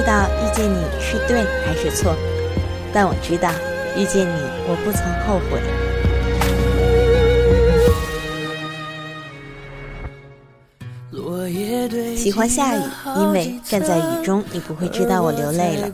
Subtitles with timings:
[0.00, 2.16] 知道遇见你是对还是错，
[2.90, 3.50] 但我知道
[3.94, 5.60] 遇见你，我不曾后悔。
[12.16, 12.80] 喜欢下雨，
[13.18, 15.86] 因为站在雨中，你不会知道我流泪了；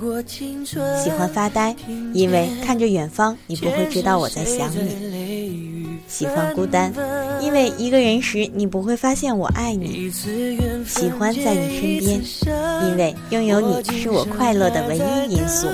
[1.03, 1.75] 喜欢发呆，
[2.13, 5.76] 因为看着远方，你不会知道我在想你；
[6.09, 6.93] 喜欢孤单，
[7.41, 10.11] 因为一个人时，你不会发现我爱你；
[10.87, 12.23] 喜欢在你身边，
[12.89, 15.67] 因为拥有你是我快乐的唯一因素。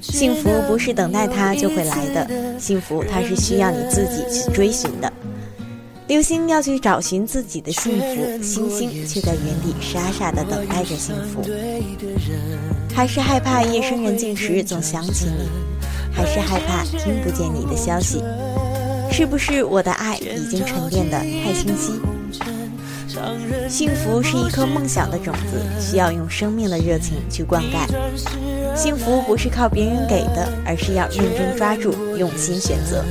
[0.00, 5.12] 幸福不是等待它就会来的，幸福它是需要你自己去追寻的。
[6.06, 11.42] 流星要去找寻自己的幸福，星星却在原地傻傻的等待着幸福。
[12.94, 15.48] 还是害怕夜深人静时总想起你，
[16.14, 18.22] 还是害怕听不见你的消息？
[19.10, 22.00] 是不是我的爱已经沉淀的太清晰？
[23.68, 27.86] 幸福是一颗梦想的种子，需要用生命的热情去灌溉。
[28.74, 33.04] 幸福不是靠别人给的，而是要认真抓住，用心选择。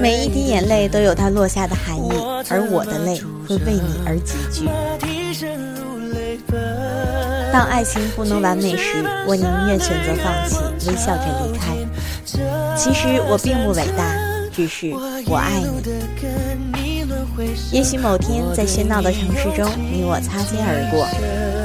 [0.00, 2.10] 每一滴眼泪都有它落下的含义，
[2.50, 4.68] 而我的泪会为你而集聚。
[7.52, 10.56] 当爱情不能完美时，我宁愿选择放弃，
[10.88, 11.74] 微笑着离开。
[12.76, 14.14] 其实我并不伟大，
[14.52, 14.92] 只是
[15.26, 17.04] 我爱你。
[17.72, 21.06] 也许某天在喧闹的城市中，你我擦肩而过，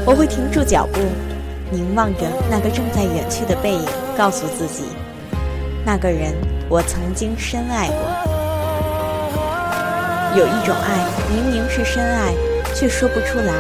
[0.06, 1.00] 我会停住脚步，
[1.70, 3.86] 凝望着那个正在远去的背影，
[4.18, 4.84] 告诉自己，
[5.86, 6.34] 那个人。
[6.68, 7.96] 我曾经深爱过，
[10.36, 12.34] 有一种爱明明是深爱，
[12.74, 13.54] 却说不出来；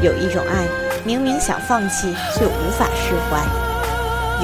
[0.00, 0.64] 有一种爱
[1.08, 3.40] 明明想放弃，却无法释怀；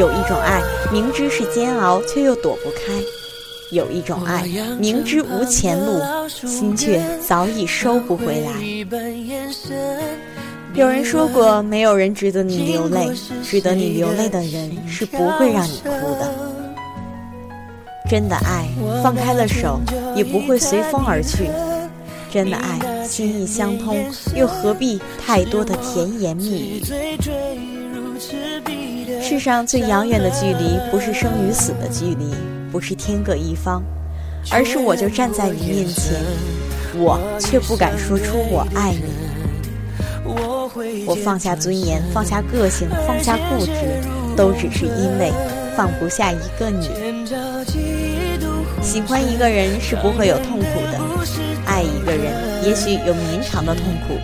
[0.01, 3.05] 有一种爱明知是煎熬，却又躲不开；
[3.71, 4.43] 有一种爱
[4.79, 8.53] 明知无前路，心却早已收不回来。
[10.73, 13.11] 有人说过，没有人值得你流泪，
[13.43, 16.33] 值得你流泪的人是不会让你哭的。
[18.09, 18.67] 真的爱，
[19.03, 19.79] 放开了手
[20.17, 21.45] 也不会随风而去；
[22.35, 23.97] 真的爱，心意相通，
[24.35, 26.83] 又何必太多的甜言蜜语？
[29.23, 32.35] 世上最遥远的距离，不是生与死的距离，
[32.73, 33.81] 不是天各一方，
[34.51, 36.15] 而是我就站在你面前，
[36.97, 39.05] 我却不敢说出我爱你。
[41.07, 43.71] 我放下尊严，放下个性，放下固执，
[44.37, 45.33] 都只是因为
[45.77, 46.91] 放不下一个你。
[48.83, 50.99] 喜欢一个人是不会有痛苦的，
[51.75, 54.17] 爱一个人也许有绵长的痛苦，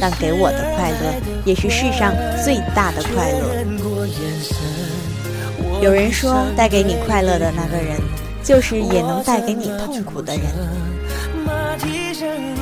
[0.00, 1.12] 但给我的快乐
[1.44, 2.14] 也是世上
[2.44, 3.66] 最大的快乐。
[5.82, 7.98] 有人说，带给你快乐的那个人，
[8.44, 10.44] 就是也能带给你痛苦的人。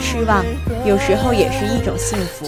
[0.01, 0.43] 失望
[0.87, 2.47] 有时候也是一种幸福，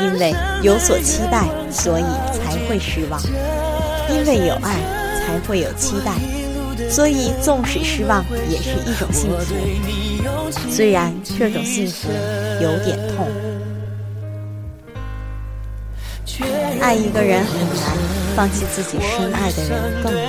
[0.00, 3.20] 因为有所期待，所以才会失望；
[4.08, 4.76] 因为有爱，
[5.20, 6.12] 才会有期待。
[6.90, 9.54] 所以，纵使失望，也是一种幸福。
[10.70, 12.08] 虽然这种幸福
[12.60, 13.26] 有点痛。
[16.80, 17.96] 爱一个人很难，
[18.36, 20.22] 放弃自己深爱的人更难。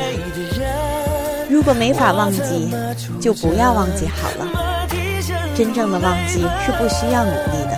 [1.50, 2.74] 如果没法忘记，
[3.20, 4.88] 就不要忘记好了。
[5.56, 7.78] 真正的忘记是不需要努力的。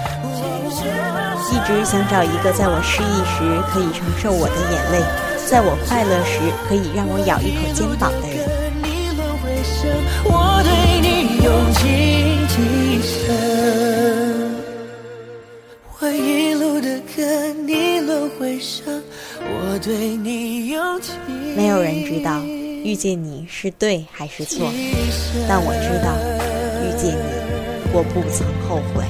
[1.51, 5.01] 一直想找一个在我失意时可以承受我的眼泪，
[5.47, 8.58] 在我快乐时可以让我咬一口肩膀的人。
[11.49, 11.81] 用尽
[12.59, 13.33] 一生，
[15.99, 19.01] 我一路的跟你轮回声。
[19.41, 21.15] 我对你用尽
[21.57, 24.71] 没有人知道遇见你是对还是错，
[25.47, 26.15] 但我知道
[26.83, 27.23] 遇见你，
[27.93, 29.03] 我不曾后悔。